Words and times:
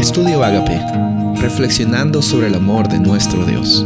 Estudio 0.00 0.42
Agape, 0.42 0.80
reflexionando 1.42 2.22
sobre 2.22 2.46
el 2.46 2.54
amor 2.54 2.88
de 2.88 2.98
nuestro 2.98 3.44
Dios. 3.44 3.84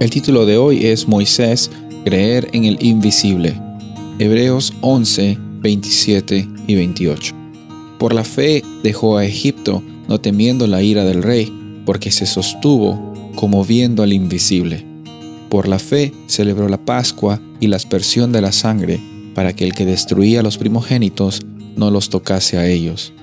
El 0.00 0.10
título 0.10 0.44
de 0.44 0.58
hoy 0.58 0.84
es 0.84 1.08
Moisés, 1.08 1.70
creer 2.04 2.50
en 2.52 2.66
el 2.66 2.76
invisible. 2.84 3.58
Hebreos 4.18 4.74
11, 4.82 5.38
27 5.60 6.46
y 6.66 6.74
28. 6.74 7.34
Por 7.98 8.12
la 8.12 8.22
fe 8.22 8.62
dejó 8.82 9.16
a 9.16 9.24
Egipto, 9.24 9.82
no 10.08 10.20
temiendo 10.20 10.66
la 10.66 10.82
ira 10.82 11.04
del 11.04 11.22
rey, 11.22 11.50
porque 11.86 12.10
se 12.10 12.26
sostuvo 12.26 13.32
como 13.34 13.64
viendo 13.64 14.02
al 14.02 14.12
invisible. 14.12 14.84
Por 15.48 15.68
la 15.68 15.78
fe 15.78 16.12
celebró 16.26 16.68
la 16.68 16.84
Pascua 16.84 17.40
y 17.60 17.68
la 17.68 17.76
aspersión 17.76 18.30
de 18.30 18.42
la 18.42 18.52
sangre, 18.52 19.00
para 19.34 19.54
que 19.54 19.64
el 19.64 19.72
que 19.72 19.86
destruía 19.86 20.40
a 20.40 20.42
los 20.42 20.58
primogénitos 20.58 21.40
no 21.76 21.90
los 21.90 22.10
tocase 22.10 22.58
a 22.58 22.68
ellos. 22.68 23.14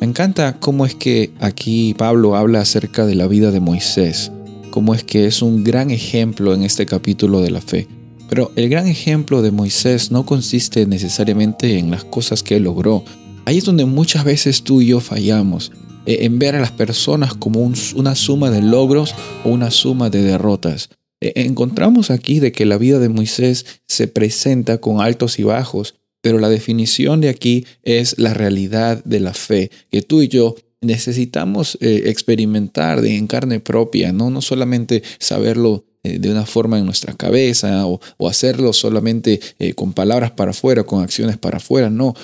Me 0.00 0.06
encanta 0.06 0.60
cómo 0.60 0.86
es 0.86 0.94
que 0.94 1.32
aquí 1.40 1.92
Pablo 1.98 2.36
habla 2.36 2.60
acerca 2.60 3.04
de 3.04 3.16
la 3.16 3.26
vida 3.26 3.50
de 3.50 3.58
Moisés, 3.58 4.30
cómo 4.70 4.94
es 4.94 5.02
que 5.02 5.26
es 5.26 5.42
un 5.42 5.64
gran 5.64 5.90
ejemplo 5.90 6.54
en 6.54 6.62
este 6.62 6.86
capítulo 6.86 7.40
de 7.40 7.50
la 7.50 7.60
fe. 7.60 7.88
Pero 8.30 8.52
el 8.54 8.68
gran 8.68 8.86
ejemplo 8.86 9.42
de 9.42 9.50
Moisés 9.50 10.12
no 10.12 10.24
consiste 10.24 10.86
necesariamente 10.86 11.78
en 11.78 11.90
las 11.90 12.04
cosas 12.04 12.44
que 12.44 12.60
logró. 12.60 13.04
Ahí 13.44 13.58
es 13.58 13.64
donde 13.64 13.86
muchas 13.86 14.22
veces 14.22 14.62
tú 14.62 14.80
y 14.82 14.86
yo 14.86 15.00
fallamos, 15.00 15.72
e, 16.06 16.24
en 16.26 16.38
ver 16.38 16.54
a 16.54 16.60
las 16.60 16.70
personas 16.70 17.34
como 17.34 17.68
una 17.96 18.14
suma 18.14 18.50
de 18.50 18.62
logros 18.62 19.16
o 19.44 19.48
una 19.48 19.72
suma 19.72 20.10
de 20.10 20.22
derrotas. 20.22 20.90
E, 21.20 21.32
encontramos 21.34 22.12
aquí 22.12 22.38
de 22.38 22.52
que 22.52 22.66
la 22.66 22.78
vida 22.78 23.00
de 23.00 23.08
Moisés 23.08 23.66
se 23.88 24.06
presenta 24.06 24.78
con 24.78 25.00
altos 25.00 25.40
y 25.40 25.42
bajos, 25.42 25.96
pero 26.20 26.38
la 26.38 26.48
definición 26.48 27.20
de 27.20 27.28
aquí 27.28 27.66
es 27.82 28.18
la 28.18 28.34
realidad 28.34 29.02
de 29.04 29.20
la 29.20 29.34
fe, 29.34 29.70
que 29.90 30.02
tú 30.02 30.22
y 30.22 30.28
yo 30.28 30.56
necesitamos 30.80 31.76
eh, 31.80 32.04
experimentar 32.06 33.00
de 33.00 33.16
en 33.16 33.26
carne 33.26 33.60
propia, 33.60 34.12
¿no? 34.12 34.30
no 34.30 34.40
solamente 34.40 35.02
saberlo 35.18 35.84
eh, 36.04 36.18
de 36.18 36.30
una 36.30 36.46
forma 36.46 36.78
en 36.78 36.84
nuestra 36.84 37.14
cabeza 37.14 37.86
o, 37.86 38.00
hacerlo 38.28 38.72
solamente 38.72 39.40
eh, 39.58 39.74
con 39.74 39.92
palabras 39.92 40.30
para 40.32 40.52
afuera, 40.52 40.84
con 40.84 41.02
acciones 41.02 41.36
para 41.36 41.56
afuera, 41.56 41.90
no. 41.90 42.14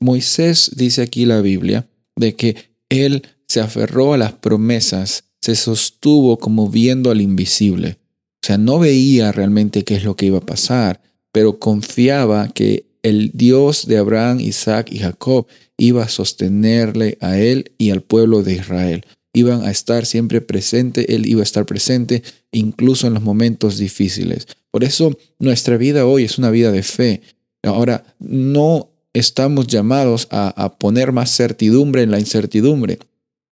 Moisés 0.00 0.70
dice 0.76 1.02
aquí 1.02 1.26
la 1.26 1.40
Biblia 1.40 1.86
de 2.16 2.34
que 2.34 2.56
él 2.88 3.22
se 3.46 3.60
aferró 3.60 4.14
a 4.14 4.18
las 4.18 4.32
promesas, 4.32 5.24
se 5.40 5.54
sostuvo 5.54 6.38
como 6.38 6.70
viendo 6.70 7.10
al 7.10 7.20
invisible. 7.20 7.98
O 8.42 8.46
sea, 8.46 8.58
no 8.58 8.78
veía 8.78 9.30
realmente 9.30 9.84
qué 9.84 9.94
es 9.96 10.04
lo 10.04 10.16
que 10.16 10.26
iba 10.26 10.38
a 10.38 10.46
pasar, 10.46 11.00
pero 11.32 11.58
confiaba 11.58 12.48
que 12.48 12.91
el 13.02 13.30
Dios 13.34 13.86
de 13.86 13.98
Abraham, 13.98 14.40
Isaac 14.40 14.88
y 14.90 14.98
Jacob 14.98 15.46
iba 15.76 16.04
a 16.04 16.08
sostenerle 16.08 17.18
a 17.20 17.38
él 17.38 17.72
y 17.78 17.90
al 17.90 18.02
pueblo 18.02 18.42
de 18.42 18.54
Israel. 18.54 19.04
Iban 19.34 19.64
a 19.64 19.70
estar 19.70 20.06
siempre 20.06 20.40
presente, 20.40 21.14
él 21.14 21.26
iba 21.26 21.40
a 21.40 21.44
estar 21.44 21.66
presente 21.66 22.22
incluso 22.52 23.06
en 23.06 23.14
los 23.14 23.22
momentos 23.22 23.78
difíciles. 23.78 24.46
Por 24.70 24.84
eso 24.84 25.16
nuestra 25.38 25.76
vida 25.76 26.06
hoy 26.06 26.24
es 26.24 26.38
una 26.38 26.50
vida 26.50 26.70
de 26.70 26.82
fe. 26.82 27.22
Ahora, 27.62 28.04
no 28.18 28.90
estamos 29.12 29.66
llamados 29.66 30.28
a, 30.30 30.76
poner 30.78 31.12
más 31.12 31.34
certidumbre 31.34 32.02
en 32.02 32.10
la 32.10 32.18
incertidumbre. 32.18 32.98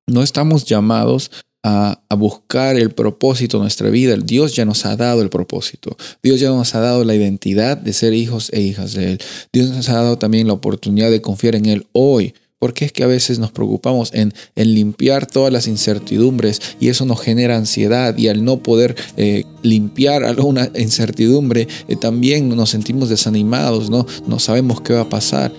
No 0.07 0.23
estamos 0.23 0.65
llamados 0.65 1.31
a, 1.63 2.01
buscar 2.17 2.77
el 2.77 2.91
propósito 2.91 3.59
de 3.59 3.63
nuestra 3.63 3.91
vida. 3.91 4.17
Dios 4.17 4.55
ya 4.55 4.65
nos 4.65 4.85
ha 4.87 4.97
dado 4.97 5.23
el 5.23 5.31
propósito. 5.31 5.97
Dios 6.23 6.41
ya 6.41 6.49
nos 6.49 6.75
ha 6.75 6.81
dado 6.81 7.05
la 7.05 7.15
identidad 7.15 7.77
de 7.77 7.93
ser 7.93 8.13
hijos 8.13 8.51
e 8.53 8.61
hijas 8.61 8.93
de 8.95 9.13
Él. 9.13 9.21
Dios 9.53 9.71
nos 9.71 9.89
ha 9.89 9.95
dado 9.95 10.19
también 10.19 10.47
la 10.47 10.53
oportunidad 10.53 11.11
de 11.11 11.21
confiar 11.23 11.55
en 11.55 11.67
Él 11.67 11.87
hoy. 11.93 12.35
Porque 12.59 12.85
es 12.85 12.93
que 12.93 13.03
a 13.03 13.07
veces 13.07 13.39
nos 13.39 13.53
preocupamos 13.53 14.13
en, 14.13 14.35
en, 14.55 14.75
limpiar 14.75 15.25
todas 15.25 15.51
las 15.51 15.67
incertidumbres 15.67 16.61
y 16.79 16.89
eso 16.89 17.07
nos 17.07 17.19
genera 17.23 17.57
ansiedad 17.57 18.15
y 18.19 18.29
al 18.29 18.45
no 18.45 18.63
poder 18.63 18.97
eh, 19.17 19.45
limpiar 19.63 20.25
alguna 20.25 20.71
incertidumbre 20.77 21.69
eh, 21.89 21.97
también 21.97 22.51
nos 22.51 22.69
sentimos 22.69 23.09
desanimados, 23.09 23.89
¿no? 23.89 24.07
no 24.27 24.39
sabemos 24.39 24.83
qué 24.83 24.93
va 24.93 25.03
a 25.03 25.09
pasar. 25.09 25.55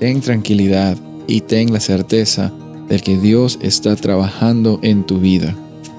Ten 0.00 0.22
tranquilidad 0.22 0.96
y 1.26 1.42
ten 1.42 1.70
la 1.74 1.80
certeza 1.80 2.54
del 2.94 3.02
que 3.02 3.18
Dios 3.18 3.58
está 3.60 3.96
trabajando 3.96 4.78
en 4.82 5.02
tu 5.02 5.18
vida. 5.18 5.56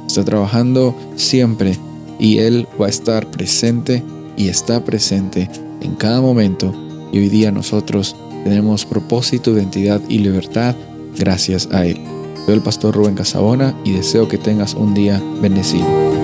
Está 0.07 0.23
trabajando 0.23 0.95
siempre 1.17 1.77
y 2.19 2.37
Él 2.37 2.67
va 2.79 2.85
a 2.85 2.89
estar 2.89 3.29
presente 3.31 4.01
y 4.37 4.47
está 4.47 4.85
presente 4.85 5.49
en 5.81 5.95
cada 5.95 6.21
momento. 6.21 6.73
Y 7.11 7.19
hoy 7.19 7.27
día 7.27 7.51
nosotros 7.51 8.15
tenemos 8.45 8.85
propósito, 8.85 9.51
identidad 9.51 9.99
y 10.07 10.19
libertad 10.19 10.73
gracias 11.17 11.67
a 11.73 11.85
Él. 11.85 11.99
Soy 12.45 12.55
el 12.55 12.61
pastor 12.61 12.95
Rubén 12.95 13.15
Casabona 13.15 13.75
y 13.83 13.91
deseo 13.91 14.29
que 14.29 14.37
tengas 14.37 14.73
un 14.73 14.93
día 14.93 15.21
bendecido. 15.41 16.14